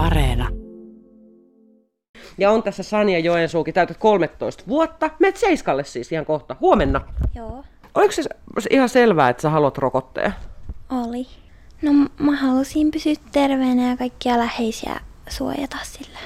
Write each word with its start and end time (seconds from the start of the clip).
Areena. 0.00 0.48
Ja 2.38 2.50
on 2.50 2.62
tässä 2.62 2.82
Sanja 2.82 3.18
Joensuukin, 3.18 3.74
täytät 3.74 3.96
13 3.96 4.64
vuotta. 4.68 5.10
Meet 5.18 5.36
Seiskalle 5.36 5.84
siis 5.84 6.12
ihan 6.12 6.26
kohta. 6.26 6.56
Huomenna. 6.60 7.00
Joo, 7.34 7.64
Oliko 7.94 8.12
se 8.12 8.22
ihan 8.70 8.88
selvää, 8.88 9.28
että 9.28 9.42
sä 9.42 9.50
haluat 9.50 9.78
rokotteen? 9.78 10.34
oli. 10.90 11.26
No 11.82 11.92
mä 12.18 12.36
halusin 12.36 12.90
pysyä 12.90 13.14
terveenä 13.32 13.90
ja 13.90 13.96
kaikkia 13.96 14.38
läheisiä 14.38 15.00
suojata 15.28 15.76
sillä. 15.82 16.18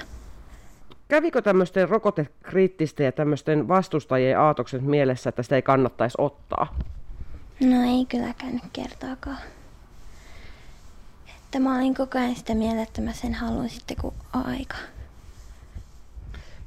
Kävikö 1.09 1.43
tämmöisten 1.43 1.89
rokotekriittisten 1.89 3.05
ja 3.05 3.13
tämmöisten 3.13 3.69
vastustajien 3.69 4.39
aatokset 4.41 4.83
mielessä, 4.83 5.29
että 5.29 5.43
sitä 5.43 5.57
ei 5.57 5.63
kannattaisi 5.63 6.15
ottaa? 6.19 6.77
No 7.61 7.83
ei 7.99 8.07
kyllä 8.07 8.35
käynyt 8.39 8.63
kertaakaan. 8.73 9.39
Että 11.55 11.63
mä 11.63 11.77
olin 11.79 11.95
koko 11.95 12.19
ajan 12.19 12.37
sitä 12.37 12.55
mieltä, 12.55 12.83
että 12.83 13.01
mä 13.01 13.13
sen 13.13 13.35
haluan 13.35 13.69
sitten 13.69 13.97
kun 13.97 14.15
on 14.33 14.47
aika. 14.47 14.77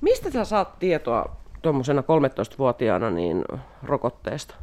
Mistä 0.02 0.31
sä 0.31 0.45
saat 0.45 0.80
tietoa 0.80 1.35
tuommoisena 1.61 2.02
13-vuotiaana 2.02 3.09
niin 3.11 3.44
rokotteesta? 3.84 4.55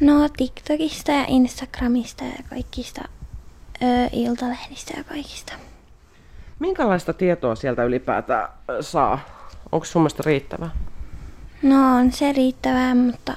No 0.00 0.28
TikTokista 0.36 1.12
ja 1.12 1.24
Instagramista 1.28 2.24
ja 2.24 2.42
kaikista 2.48 3.02
ö, 3.82 3.86
iltalehdistä 4.12 4.94
ja 4.96 5.04
kaikista. 5.04 5.52
Minkälaista 6.58 7.12
tietoa 7.12 7.54
sieltä 7.54 7.84
ylipäätään 7.84 8.48
saa? 8.80 9.18
Onko 9.72 9.84
sun 9.84 10.02
mielestä 10.02 10.22
riittävää? 10.26 10.70
No 11.62 11.96
on 11.96 12.12
se 12.12 12.32
riittävää, 12.32 12.94
mutta 12.94 13.36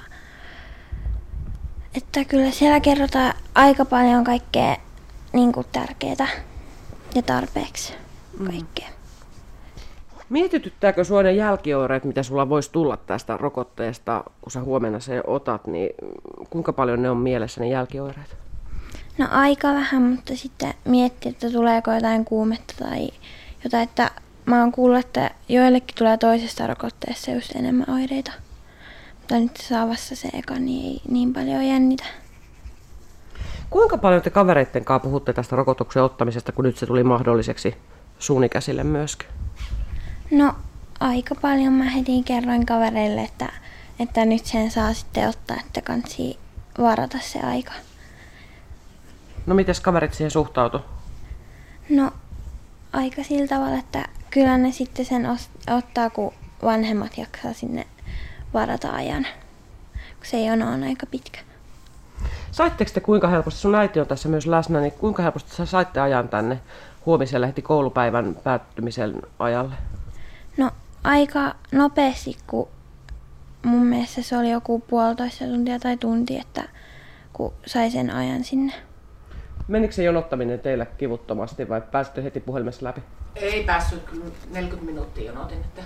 että 1.95 2.25
kyllä 2.25 2.51
siellä 2.51 2.79
kerrotaan 2.79 3.33
aika 3.55 3.85
paljon 3.85 4.23
kaikkea 4.23 4.77
niin 5.33 5.51
kuin 5.51 5.67
tärkeää 5.71 6.27
ja 7.15 7.21
tarpeeksi 7.21 7.93
kaikkea. 8.47 8.87
Mietityttääkö 10.29 11.03
sua 11.03 11.23
ne 11.23 11.31
jälkioireet, 11.31 12.03
mitä 12.03 12.23
sulla 12.23 12.49
voisi 12.49 12.71
tulla 12.71 12.97
tästä 12.97 13.37
rokotteesta, 13.37 14.23
kun 14.41 14.51
sä 14.51 14.61
huomenna 14.61 14.99
sen 14.99 15.23
otat, 15.27 15.67
niin 15.67 15.89
kuinka 16.49 16.73
paljon 16.73 17.01
ne 17.01 17.09
on 17.09 17.17
mielessä 17.17 17.61
ne 17.61 17.67
jälkioireet? 17.67 18.37
No 19.17 19.27
aika 19.31 19.67
vähän, 19.67 20.01
mutta 20.01 20.35
sitten 20.35 20.73
miettiä, 20.85 21.29
että 21.29 21.49
tuleeko 21.49 21.91
jotain 21.91 22.25
kuumetta 22.25 22.73
tai 22.79 23.09
jotain, 23.63 23.83
että 23.83 24.11
mä 24.45 24.59
oon 24.59 24.71
kuullut, 24.71 24.99
että 24.99 25.31
joillekin 25.49 25.95
tulee 25.95 26.17
toisesta 26.17 26.67
rokotteesta 26.67 27.31
just 27.31 27.55
enemmän 27.55 27.89
oireita. 27.89 28.31
Mutta 29.19 29.39
nyt 29.39 29.57
saavassa 29.57 30.15
se 30.15 30.29
eka, 30.33 30.55
niin 30.55 30.85
ei 30.85 31.01
niin 31.07 31.33
paljon 31.33 31.67
jännitä. 31.67 32.03
Kuinka 33.73 33.97
paljon 33.97 34.21
te 34.21 34.29
kavereitten 34.29 34.85
kanssa 34.85 35.03
puhutte 35.03 35.33
tästä 35.33 35.55
rokotuksen 35.55 36.03
ottamisesta, 36.03 36.51
kun 36.51 36.65
nyt 36.65 36.77
se 36.77 36.85
tuli 36.85 37.03
mahdolliseksi 37.03 37.75
suunikäsille 38.19 38.83
myöskin? 38.83 39.27
No 40.31 40.55
aika 40.99 41.35
paljon 41.35 41.73
mä 41.73 41.83
heti 41.83 42.23
kerroin 42.23 42.65
kavereille, 42.65 43.21
että, 43.21 43.51
että 43.99 44.25
nyt 44.25 44.45
sen 44.45 44.71
saa 44.71 44.93
sitten 44.93 45.29
ottaa, 45.29 45.57
että 45.65 45.81
kansi 45.81 46.39
varata 46.77 47.17
se 47.21 47.39
aika. 47.39 47.71
No 49.45 49.55
miten 49.55 49.75
kaverit 49.81 50.13
siihen 50.13 50.31
suhtautu? 50.31 50.79
No 51.89 52.11
aika 52.93 53.23
sillä 53.23 53.47
tavalla, 53.47 53.77
että 53.77 54.05
kyllä 54.29 54.57
ne 54.57 54.71
sitten 54.71 55.05
sen 55.05 55.27
ottaa, 55.77 56.09
kun 56.09 56.33
vanhemmat 56.63 57.17
jaksaa 57.17 57.53
sinne 57.53 57.87
varata 58.53 58.91
ajan. 58.91 59.27
Kun 59.93 60.25
se 60.25 60.45
jono 60.45 60.71
on 60.71 60.83
aika 60.83 61.05
pitkä. 61.05 61.39
Saitteko 62.53 62.91
te 62.93 62.99
kuinka 62.99 63.27
helposti, 63.27 63.59
sun 63.59 63.75
äiti 63.75 63.99
on 63.99 64.07
tässä 64.07 64.29
myös 64.29 64.47
läsnä, 64.47 64.79
niin 64.79 64.91
kuinka 64.91 65.23
helposti 65.23 65.55
sä 65.55 65.65
saitte 65.65 65.99
ajan 65.99 66.29
tänne 66.29 66.59
huomiselle 67.05 67.47
heti 67.47 67.61
koulupäivän 67.61 68.37
päättymisen 68.43 69.21
ajalle? 69.39 69.75
No 70.57 70.71
aika 71.03 71.55
nopeasti, 71.71 72.37
kun 72.47 72.67
mun 73.63 73.85
mielestä 73.85 74.21
se 74.21 74.37
oli 74.37 74.51
joku 74.51 74.79
puolitoista 74.79 75.45
tuntia 75.45 75.79
tai 75.79 75.97
tunti, 75.97 76.37
että 76.37 76.63
kun 77.33 77.53
sai 77.65 77.91
sen 77.91 78.09
ajan 78.09 78.43
sinne. 78.43 78.73
Menikö 79.67 79.93
se 79.93 80.03
jonottaminen 80.03 80.59
teille 80.59 80.85
kivuttomasti 80.85 81.69
vai 81.69 81.81
pääsitte 81.81 82.23
heti 82.23 82.39
puhelimessa 82.39 82.85
läpi? 82.85 83.01
Ei 83.35 83.63
päässyt, 83.63 84.03
kyllä 84.03 84.25
40 84.51 84.85
minuuttia 84.91 85.25
jonotin, 85.25 85.57
että 85.57 85.81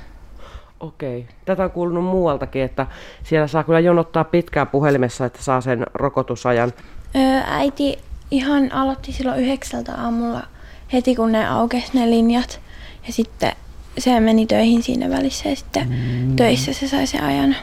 Okei. 0.79 1.27
Tätä 1.45 1.63
on 1.63 1.71
kuulunut 1.71 2.03
muualtakin, 2.03 2.61
että 2.61 2.87
siellä 3.23 3.47
saa 3.47 3.63
kyllä 3.63 3.79
jonottaa 3.79 4.23
pitkään 4.23 4.67
puhelimessa, 4.67 5.25
että 5.25 5.43
saa 5.43 5.61
sen 5.61 5.85
rokotusajan. 5.93 6.73
Öö, 7.15 7.41
äiti 7.45 7.99
ihan 8.31 8.71
aloitti 8.73 9.11
silloin 9.11 9.39
yhdeksältä 9.39 9.95
aamulla 9.95 10.43
heti 10.93 11.15
kun 11.15 11.31
ne 11.31 11.47
aukesi 11.49 11.91
ne 11.93 12.09
linjat. 12.09 12.59
Ja 13.07 13.13
sitten 13.13 13.51
se 13.97 14.19
meni 14.19 14.45
töihin 14.45 14.83
siinä 14.83 15.09
välissä 15.09 15.49
ja 15.49 15.55
sitten 15.55 15.89
mm. 15.89 16.35
töissä 16.35 16.73
se 16.73 16.87
sai 16.87 17.07
sen 17.07 17.23
ajan. 17.23 17.55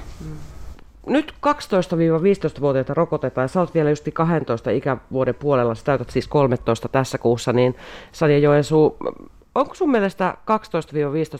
Nyt 1.07 1.35
12-15-vuotiaita 1.47 2.95
rokotetaan 2.95 3.45
ja 3.45 3.49
sä 3.49 3.61
oot 3.61 3.75
vielä 3.75 3.91
just 3.91 4.09
12 4.13 4.71
ikävuoden 4.71 5.35
puolella, 5.35 5.75
sä 5.75 5.85
täytät 5.85 6.11
siis 6.11 6.29
13 6.29 6.89
tässä 6.89 7.19
kuussa, 7.19 7.53
niin 7.53 7.75
Sanja 8.13 8.39
Joensuu, 8.39 8.97
onko 9.55 9.75
sun 9.75 9.91
mielestä 9.91 10.35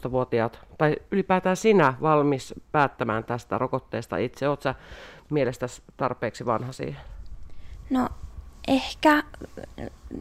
12-15-vuotiaat 0.07 0.59
tai 0.79 0.97
ylipäätään 1.11 1.57
sinä 1.57 1.95
valmis 2.03 2.55
päättämään 2.73 3.25
tästä 3.25 3.59
rokotteesta 3.59 4.17
itse? 4.17 4.49
Oot 4.49 4.63
sä 4.63 4.75
mielestäsi 5.31 5.83
tarpeeksi 5.97 6.47
vanha 6.47 6.73
siihen? 6.73 7.01
No 7.91 8.09
ehkä 8.69 9.23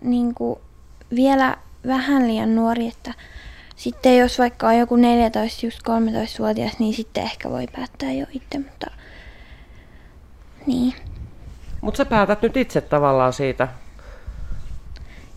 niin 0.01 0.33
kuin, 0.33 0.59
vielä 1.15 1.57
vähän 1.87 2.27
liian 2.27 2.55
nuori, 2.55 2.87
että 2.87 3.13
sitten 3.75 4.17
jos 4.17 4.39
vaikka 4.39 4.67
on 4.67 4.77
joku 4.77 4.95
14, 4.95 5.65
just 5.65 5.79
13-vuotias, 5.79 6.79
niin 6.79 6.93
sitten 6.93 7.23
ehkä 7.23 7.49
voi 7.49 7.67
päättää 7.75 8.11
jo 8.11 8.25
itse, 8.31 8.59
mutta 8.59 8.87
niin, 10.65 10.93
Mutta 11.81 11.97
sä 11.97 12.05
päätät 12.05 12.41
nyt 12.41 12.57
itse 12.57 12.81
tavallaan 12.81 13.33
siitä. 13.33 13.67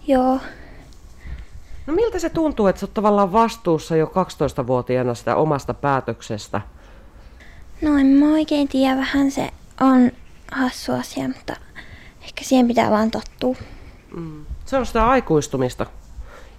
joo. 0.06 0.41
No 1.86 1.94
miltä 1.94 2.19
se 2.19 2.28
tuntuu, 2.28 2.66
että 2.66 2.80
sä 2.80 2.86
oot 2.86 2.94
tavallaan 2.94 3.32
vastuussa 3.32 3.97
jo 3.97 4.06
12-vuotiaana 4.06 5.14
sitä 5.14 5.36
omasta 5.36 5.74
päätöksestä? 5.74 6.60
No 7.82 7.98
en 7.98 8.06
mä 8.06 8.32
oikein 8.32 8.69
tiedä, 8.69 8.97
vähän 8.97 9.30
se 9.30 9.50
on 9.80 10.10
hassu 10.52 10.92
asia, 10.92 11.28
mutta 11.28 11.56
ehkä 12.22 12.44
siihen 12.44 12.69
pitää 12.69 12.91
vaan 12.91 13.10
tottua. 13.10 13.56
Se 14.64 14.76
on 14.76 14.86
sitä 14.86 15.06
aikuistumista. 15.06 15.86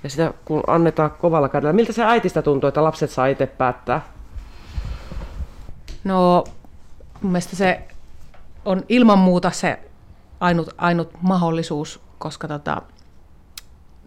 Ja 0.04 0.10
sitä 0.10 0.34
kun 0.46 0.64
annetaan 0.68 1.12
kovalla 1.12 1.50
kädellä. 1.50 1.74
Miltä 1.74 1.94
se 1.94 2.04
äitistä 2.04 2.42
tuntuu, 2.42 2.68
että 2.68 2.84
lapset 2.84 3.10
saa 3.10 3.28
itse 3.28 3.46
päättää? 3.46 4.02
No, 6.04 6.44
mun 7.22 7.32
mielestä 7.32 7.56
se 7.56 7.82
on 8.66 8.84
ilman 8.90 9.20
muuta 9.20 9.52
se 9.52 9.80
ainut, 10.40 10.70
ainut 10.78 11.10
mahdollisuus, 11.22 12.02
koska 12.20 12.48
tota, 12.48 12.82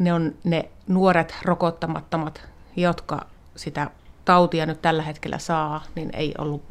ne 0.01 0.13
on 0.13 0.35
ne 0.45 0.69
nuoret 0.89 1.35
rokottamattomat, 1.45 2.49
jotka 2.77 3.21
sitä 3.57 3.91
tautia 4.25 4.67
nyt 4.67 4.83
tällä 4.83 5.03
hetkellä 5.03 5.39
saa, 5.39 5.83
niin 5.95 6.11
ei 6.13 6.35
ollut 6.39 6.63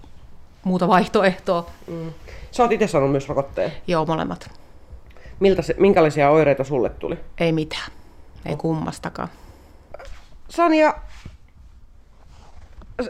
muuta 0.63 0.87
vaihtoehtoa. 0.87 1.65
Sä 2.51 2.63
oot 2.63 2.71
itse 2.71 2.87
saanut 2.87 3.11
myös 3.11 3.29
rokotteen. 3.29 3.71
Joo, 3.87 4.05
molemmat. 4.05 4.51
Miltä 5.39 5.61
se, 5.61 5.75
minkälaisia 5.77 6.29
oireita 6.29 6.63
sulle 6.63 6.89
tuli? 6.89 7.19
Ei 7.37 7.51
mitään. 7.51 7.91
Ei 8.45 8.55
kummastakaan. 8.55 9.29
Sanja, 10.49 10.93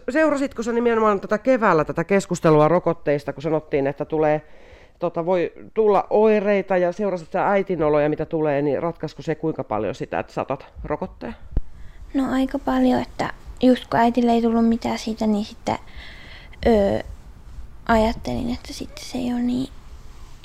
seurasitko 0.09 0.63
sä 0.63 0.71
nimenomaan 0.71 1.19
tätä 1.19 1.37
keväällä 1.37 1.85
tätä 1.85 2.03
keskustelua 2.03 2.67
rokotteista, 2.67 3.33
kun 3.33 3.43
sanottiin, 3.43 3.87
että 3.87 4.05
tulee, 4.05 4.41
tota, 4.99 5.25
voi 5.25 5.53
tulla 5.73 6.07
oireita 6.09 6.77
ja 6.77 6.91
seurasit 6.91 7.31
sä 7.31 7.47
äitinoloja, 7.47 8.09
mitä 8.09 8.25
tulee, 8.25 8.61
niin 8.61 8.83
ratkaisko 8.83 9.21
se 9.21 9.35
kuinka 9.35 9.63
paljon 9.63 9.95
sitä, 9.95 10.19
että 10.19 10.33
saatat 10.33 10.65
rokotteen? 10.83 11.35
No 12.13 12.31
aika 12.31 12.59
paljon, 12.59 13.01
että 13.01 13.33
just 13.61 13.87
kun 13.87 13.99
äitille 13.99 14.31
ei 14.31 14.41
tullut 14.41 14.67
mitään 14.67 14.99
siitä, 14.99 15.27
niin 15.27 15.45
sitten 15.45 15.77
öö, 16.67 16.99
ajattelin, 17.85 18.53
että 18.53 18.73
sitten 18.73 19.05
se 19.05 19.17
ei 19.17 19.33
ole 19.33 19.41
niin 19.41 19.69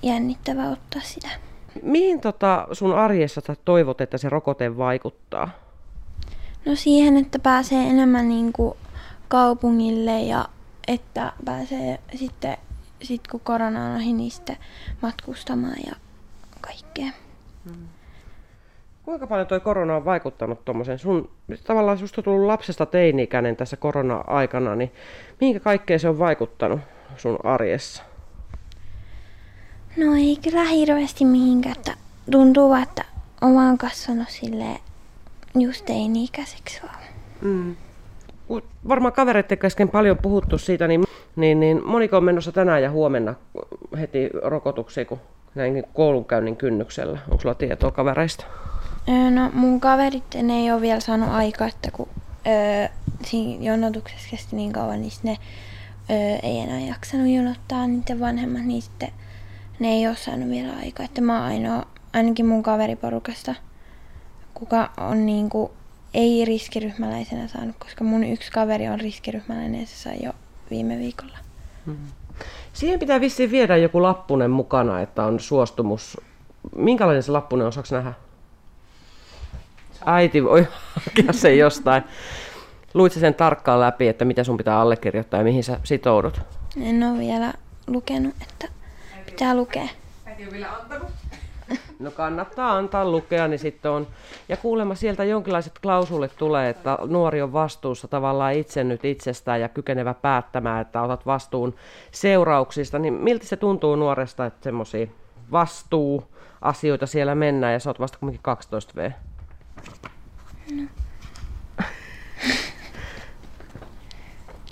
jännittävää 0.03 0.71
ottaa 0.71 1.03
sitä. 1.03 1.29
Mihin 1.83 2.21
tota 2.21 2.67
sun 2.73 2.99
arjessa 2.99 3.41
sä 3.47 3.55
toivot, 3.65 4.01
että 4.01 4.19
se 4.19 4.29
rokote 4.29 4.77
vaikuttaa? 4.77 5.51
No 6.67 6.75
siihen, 6.75 7.17
että 7.17 7.39
pääsee 7.39 7.79
enemmän 7.89 8.29
niin 8.29 8.53
kuin 8.53 8.75
kaupungille 9.29 10.21
ja 10.21 10.49
että 10.89 11.33
pääsee 11.45 12.01
sitten, 12.15 12.57
sit 13.05 13.29
kun 13.29 13.41
korona 13.41 13.87
on 13.87 13.97
ohi, 13.97 14.13
niin 14.13 14.31
sitten 14.31 14.57
matkustamaan 15.03 15.77
ja 15.87 15.93
kaikkea. 16.61 17.11
Kuinka 19.03 19.27
paljon 19.27 19.47
toi 19.47 19.61
korona 19.61 19.97
on 19.97 20.05
vaikuttanut 20.05 20.65
tuommoisen 20.65 20.99
sun, 20.99 21.31
tavallaan 21.65 21.99
susta 21.99 22.21
on 22.21 22.25
tullut 22.25 22.47
lapsesta 22.47 22.87
teini-ikäinen 22.87 23.57
tässä 23.57 23.77
korona-aikana, 23.77 24.75
niin 24.75 24.93
mihinkä 25.41 25.61
kaikkeen 25.61 26.01
se 26.01 26.09
on 26.09 26.19
vaikuttanut 26.19 26.81
sun 27.17 27.39
arjessa? 27.45 28.03
No 29.97 30.15
ei 30.15 30.39
kyllä 30.43 30.65
hirveästi 30.65 31.25
mihinkään, 31.25 31.77
että 31.77 31.95
tuntuu 32.31 32.75
että 32.75 33.05
on 33.41 33.55
vaan 33.55 33.79
kasvanut 33.79 34.29
silleen 34.29 34.79
just 35.59 35.85
teini-ikäiseksi 35.85 36.81
vaan. 36.83 37.03
Mm. 37.41 37.77
Varmaan 38.89 39.13
kavereiden 39.13 39.59
kesken 39.59 39.89
paljon 39.89 40.19
puhuttu 40.19 40.59
siitä, 40.59 40.89
niin, 40.89 41.05
niin, 41.37 41.61
niin 41.61 41.87
moniko 41.87 42.17
on 42.17 42.25
menossa 42.25 42.53
tänään 42.53 42.83
ja 42.83 42.91
huomenna 42.91 43.35
heti 44.01 44.31
rokotuksiin, 44.43 45.07
kun 45.07 45.21
näin 45.55 45.85
koulunkäynnin 45.95 46.57
kynnyksellä. 46.57 47.19
Onko 47.29 47.43
sulla 47.43 47.55
tietoa 47.55 47.91
kavereista? 47.91 48.45
No 49.31 49.51
mun 49.53 49.81
kaverit 49.81 50.35
ne 50.43 50.53
ei 50.57 50.73
ole 50.73 50.81
vielä 50.81 51.01
saanut 51.01 51.29
aikaa, 51.29 51.69
että 51.69 51.91
kun 51.91 52.09
öö, 52.47 52.89
siinä 53.25 53.65
jonotuksessa 53.65 54.29
kesti 54.31 54.57
niin 54.57 54.73
kauan, 54.73 55.03
niin 55.03 55.13
ne 55.23 55.37
öö, 56.11 56.39
ei 56.43 56.59
enää 56.59 56.81
jaksanut 56.81 57.29
jonottaa 57.29 57.87
niiden 57.87 58.21
vanhemmat, 58.21 58.65
niin 58.65 58.83
sitten 58.83 59.09
ne 59.79 59.89
ei 59.89 60.07
ole 60.07 60.17
saanut 60.17 60.51
vielä 60.51 60.73
aikaa. 60.83 61.05
Että 61.05 61.21
mä 61.21 61.37
oon 61.37 61.47
ainoa, 61.47 61.87
ainakin 62.13 62.47
mun 62.47 62.63
kaveriporukasta, 62.63 63.55
kuka 64.55 64.91
on 64.97 65.27
niinku, 65.27 65.71
ei 66.15 66.45
riskiryhmäläisenä 66.45 67.49
saanut, 67.49 67.77
koska 67.79 68.05
mun 68.05 68.25
yksi 68.25 68.53
kaveri 68.53 68.89
on 68.89 69.01
riskiryhmäläinen 69.01 69.81
ja 69.81 69.87
se 69.87 69.97
sai 69.97 70.17
jo 70.23 70.33
viime 70.75 70.99
viikolla. 70.99 71.39
Siihen 72.73 72.99
pitää 72.99 73.21
vissiin 73.21 73.51
viedä 73.51 73.77
joku 73.77 74.03
lappunen 74.03 74.51
mukana, 74.51 75.01
että 75.01 75.25
on 75.25 75.41
suostumus. 75.41 76.21
Minkälainen 76.77 77.23
se 77.23 77.33
lappunen 77.33 77.67
on, 77.67 77.73
saaks 77.73 77.93
nähdä? 77.93 78.13
Äiti 80.07 80.45
voi 80.45 80.67
hakea 80.95 81.33
sen 81.33 81.59
jostain. 81.59 82.03
Luit 82.95 83.13
sä 83.13 83.21
sen 83.21 83.35
tarkkaan 83.35 83.81
läpi, 83.81 84.09
että 84.09 84.25
mitä 84.25 84.45
sun 84.45 84.57
pitää 84.57 84.81
allekirjoittaa 84.81 85.41
ja 85.41 85.45
mihin 85.45 85.65
sä 85.65 85.81
sitoudut? 85.85 86.41
En 86.81 87.03
ole 87.03 87.19
vielä 87.19 87.53
lukenut, 87.87 88.35
että 88.43 88.69
pitää 89.27 89.55
lukea. 89.55 89.89
Äiti 90.27 90.45
on 90.47 90.53
vielä 90.53 90.73
antanut. 90.73 91.09
No 91.99 92.11
kannattaa 92.11 92.77
antaa 92.77 93.11
lukea, 93.11 93.49
niin 93.49 93.59
sitten 93.59 93.91
on. 93.91 94.07
Ja 94.49 94.57
kuulemma 94.57 94.95
sieltä 94.95 95.25
jonkinlaiset 95.25 95.79
klausulit 95.83 96.33
tulee, 96.39 96.69
että 96.69 96.99
nuori 97.07 97.43
on 97.43 97.53
vastuussa 97.53 98.09
tavallaan 98.09 98.55
itse 98.55 98.85
nyt 98.85 99.05
itsestään 99.05 99.61
ja 99.61 99.69
kykenevä 99.69 100.15
päättämään, 100.15 100.83
että 100.83 101.03
otat 101.03 101.27
vastuun 101.27 101.75
seurauksista. 102.11 102.99
Niin 102.99 103.15
miltä 103.15 103.47
se 103.47 103.57
tuntuu 103.57 103.97
nuoresta, 103.97 104.47
että 104.47 104.65
semmoisia 104.65 105.07
vastuuasioita 105.53 107.07
siellä 107.07 107.35
mennään 107.35 107.73
ja 107.73 107.79
sä 107.79 107.91
oot 107.91 108.01
vasta 108.01 108.19
kuitenkin 108.19 108.43
12 108.43 108.93
V? 108.97 109.11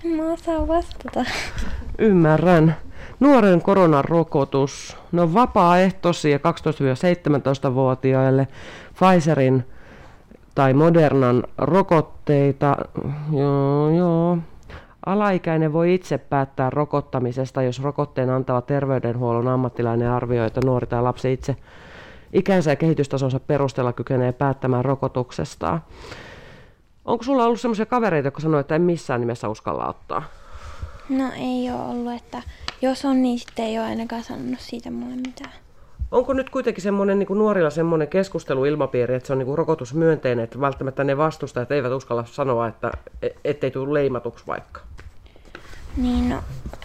Mä 0.16 0.32
osaan 0.32 0.68
vastata. 0.68 1.24
Ymmärrän. 1.98 2.76
Nuoren 3.22 3.62
koronarokotus. 3.62 4.96
Ne 5.12 5.22
on 5.22 5.34
vapaaehtoisia 5.34 6.38
12-17-vuotiaille. 6.38 8.48
Pfizerin 8.94 9.66
tai 10.54 10.74
Modernan 10.74 11.44
rokotteita. 11.58 12.76
Joo, 13.32 13.90
joo. 13.90 14.38
Alaikäinen 15.06 15.72
voi 15.72 15.94
itse 15.94 16.18
päättää 16.18 16.70
rokottamisesta, 16.70 17.62
jos 17.62 17.82
rokotteen 17.82 18.30
antava 18.30 18.60
terveydenhuollon 18.60 19.48
ammattilainen 19.48 20.10
arvioi, 20.10 20.46
että 20.46 20.60
nuori 20.64 20.86
tai 20.86 21.02
lapsi 21.02 21.32
itse 21.32 21.56
ikänsä 22.32 22.70
ja 22.70 22.76
kehitystasonsa 22.76 23.40
perusteella 23.40 23.92
kykenee 23.92 24.32
päättämään 24.32 24.84
rokotuksestaan. 24.84 25.82
Onko 27.04 27.24
sulla 27.24 27.44
ollut 27.44 27.60
sellaisia 27.60 27.86
kavereita, 27.86 28.26
jotka 28.26 28.40
sanoo, 28.40 28.60
että 28.60 28.74
en 28.74 28.82
missään 28.82 29.20
nimessä 29.20 29.48
uskalla 29.48 29.88
ottaa? 29.88 30.22
No 31.08 31.24
ei 31.36 31.70
ole 31.70 31.82
ollut, 31.82 32.12
että 32.12 32.42
jos 32.82 33.04
on, 33.04 33.22
niin 33.22 33.38
sitten 33.38 33.64
ei 33.64 33.78
ole 33.78 33.86
ainakaan 33.86 34.24
sanonut 34.24 34.60
siitä 34.60 34.90
mulle 34.90 35.16
mitään. 35.16 35.52
Onko 36.10 36.32
nyt 36.32 36.50
kuitenkin 36.50 36.82
semmoinen 36.82 37.18
niin 37.18 37.28
nuorilla 37.30 37.70
semmoinen 37.70 38.08
keskusteluilmapiiri, 38.08 39.14
että 39.14 39.26
se 39.26 39.32
on 39.32 39.38
niin 39.38 39.58
rokotusmyönteinen, 39.58 40.44
että 40.44 40.60
välttämättä 40.60 41.04
ne 41.04 41.16
vastustajat 41.16 41.72
eivät 41.72 41.92
uskalla 41.92 42.24
sanoa, 42.24 42.68
että 42.68 42.90
e- 43.22 43.28
ettei 43.44 43.70
tule 43.70 43.94
leimatuksi 43.94 44.46
vaikka? 44.46 44.80
Niin 45.96 46.28
no, 46.28 46.36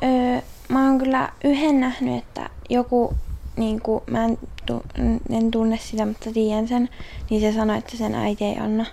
öö, 0.03 0.41
mä 0.69 0.85
oon 0.85 0.97
kyllä 0.97 1.31
yhden 1.43 1.79
nähnyt, 1.79 2.17
että 2.17 2.49
joku, 2.69 3.13
niin 3.57 3.81
kuin, 3.81 4.03
mä 4.09 4.25
en, 4.25 4.37
tu, 4.65 4.83
en 5.29 5.51
tunne 5.51 5.77
sitä, 5.77 6.05
mutta 6.05 6.31
tiedän 6.33 6.67
sen, 6.67 6.89
niin 7.29 7.41
se 7.41 7.57
sanoi, 7.57 7.77
että 7.77 7.97
sen 7.97 8.15
äiti 8.15 8.45
ei 8.45 8.57
anna. 8.57 8.85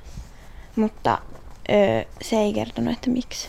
Mutta 0.77 1.19
öö, 1.71 2.03
se 2.23 2.37
ei 2.37 2.53
kertonut, 2.53 2.93
että 2.95 3.11
miksi. 3.11 3.49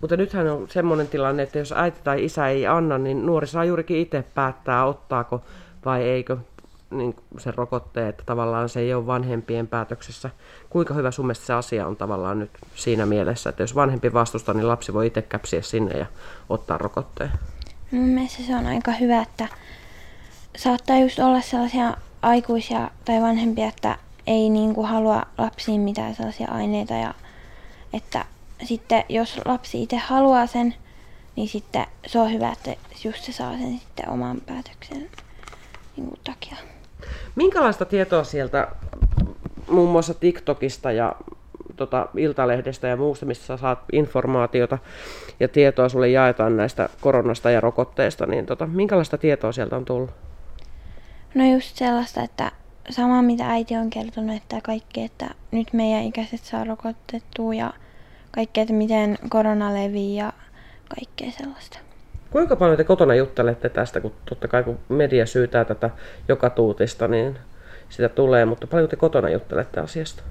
Mutta 0.00 0.16
nythän 0.16 0.48
on 0.48 0.68
semmoinen 0.68 1.08
tilanne, 1.08 1.42
että 1.42 1.58
jos 1.58 1.72
äiti 1.76 2.00
tai 2.04 2.24
isä 2.24 2.48
ei 2.48 2.66
anna, 2.66 2.98
niin 2.98 3.26
nuori 3.26 3.46
saa 3.46 3.64
juurikin 3.64 3.96
itse 3.96 4.24
päättää, 4.34 4.84
ottaako 4.84 5.42
vai 5.84 6.02
eikö 6.02 6.36
niin 6.90 7.16
sen 7.38 7.54
rokotteen, 7.54 8.08
että 8.08 8.22
tavallaan 8.26 8.68
se 8.68 8.80
ei 8.80 8.94
ole 8.94 9.06
vanhempien 9.06 9.66
päätöksessä. 9.66 10.30
Kuinka 10.70 10.94
hyvä 10.94 11.10
sun 11.10 11.26
mielestä 11.26 11.46
se 11.46 11.52
asia 11.52 11.86
on 11.86 11.96
tavallaan 11.96 12.38
nyt 12.38 12.50
siinä 12.74 13.06
mielessä, 13.06 13.50
että 13.50 13.62
jos 13.62 13.74
vanhempi 13.74 14.12
vastustaa, 14.12 14.54
niin 14.54 14.68
lapsi 14.68 14.94
voi 14.94 15.06
itse 15.06 15.22
käpsiä 15.22 15.62
sinne 15.62 15.98
ja 15.98 16.06
ottaa 16.48 16.78
rokotteen? 16.78 17.30
Mun 17.90 18.08
mielestä 18.08 18.42
se 18.42 18.56
on 18.56 18.66
aika 18.66 18.92
hyvä, 18.92 19.22
että 19.22 19.48
saattaa 20.56 20.98
just 20.98 21.18
olla 21.18 21.40
sellaisia 21.40 21.96
aikuisia 22.22 22.90
tai 23.04 23.20
vanhempia, 23.20 23.68
että 23.68 23.98
ei 24.26 24.50
niinku 24.50 24.82
halua 24.82 25.22
lapsiin 25.38 25.80
mitään 25.80 26.14
sellaisia 26.14 26.50
aineita 26.50 26.94
ja 26.94 27.14
että 27.92 28.24
sitten 28.64 29.04
jos 29.08 29.40
lapsi 29.44 29.82
itse 29.82 29.96
haluaa 29.96 30.46
sen, 30.46 30.74
niin 31.36 31.48
sitten 31.48 31.86
se 32.06 32.18
on 32.18 32.32
hyvä, 32.32 32.52
että 32.52 32.74
just 33.04 33.24
se 33.24 33.32
saa 33.32 33.52
sen 33.52 33.78
sitten 33.78 34.08
oman 34.08 34.40
päätöksen 34.40 35.10
niinku 35.96 36.16
takia. 36.24 36.56
Minkälaista 37.36 37.84
tietoa 37.84 38.24
sieltä 38.24 38.68
muun 39.68 39.90
muassa 39.90 40.14
TikTokista 40.14 40.92
ja 40.92 41.14
tota, 41.76 42.08
Iltalehdestä 42.16 42.88
ja 42.88 42.96
muusta, 42.96 43.26
mistä 43.26 43.46
sä 43.46 43.56
saat 43.56 43.78
informaatiota 43.92 44.78
ja 45.40 45.48
tietoa 45.48 45.88
sulle 45.88 46.08
jaetaan 46.08 46.56
näistä 46.56 46.88
koronasta 47.00 47.50
ja 47.50 47.60
rokotteesta, 47.60 48.26
niin 48.26 48.46
tota, 48.46 48.66
minkälaista 48.66 49.18
tietoa 49.18 49.52
sieltä 49.52 49.76
on 49.76 49.84
tullut? 49.84 50.10
No 51.34 51.52
just 51.52 51.76
sellaista, 51.76 52.22
että 52.22 52.52
sama 52.90 53.22
mitä 53.22 53.50
äiti 53.50 53.76
on 53.76 53.90
kertonut, 53.90 54.36
että 54.36 54.60
kaikki, 54.62 55.02
että 55.02 55.30
nyt 55.50 55.72
meidän 55.72 56.02
ikäiset 56.02 56.40
saa 56.40 56.64
rokotettua 56.64 57.54
ja 57.54 57.72
kaikkea, 58.36 58.62
että 58.62 58.74
miten 58.74 59.18
korona 59.28 59.74
levii 59.74 60.16
ja 60.16 60.32
kaikkea 60.88 61.30
sellaista. 61.30 61.78
Kuinka 62.30 62.56
paljon 62.56 62.76
te 62.76 62.84
kotona 62.84 63.14
juttelette 63.14 63.68
tästä, 63.68 64.00
kun 64.00 64.12
totta 64.28 64.48
kai 64.48 64.64
kun 64.64 64.78
media 64.88 65.26
syytää 65.26 65.64
tätä 65.64 65.90
joka 66.28 66.50
tuutista, 66.50 67.08
niin 67.08 67.38
sitä 67.88 68.08
tulee, 68.08 68.44
mutta 68.44 68.66
paljon 68.66 68.88
te 68.88 68.96
kotona 68.96 69.30
juttelette 69.30 69.80
asiasta? 69.80 70.22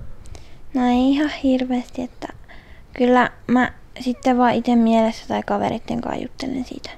No 0.74 0.88
ei 0.88 1.12
ihan 1.12 1.30
hirveästi, 1.30 2.02
että 2.02 2.28
kyllä 2.94 3.32
mä 3.48 3.74
sitten 4.00 4.38
vaan 4.38 4.54
itse 4.54 4.76
mielessä 4.76 5.28
tai 5.28 5.44
kaveritten 5.44 6.02
kanssa 6.02 6.22
juttelen 6.22 6.66
siitä. 6.66 6.90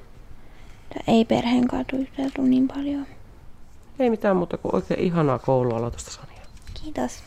Että 0.92 1.12
Ei 1.12 1.26
perheen 1.26 1.68
kanssa 1.68 1.96
juteltu 1.96 2.42
niin 2.42 2.68
paljon. 2.68 3.06
Ei 4.00 4.10
mitään 4.10 4.38
muuta 4.38 4.58
kuin 4.58 4.76
oikein 4.76 5.00
ihanaa 5.00 5.40
koulualoitusta, 5.40 6.12
Sania. 6.12 6.42
Kiitos. 6.84 7.24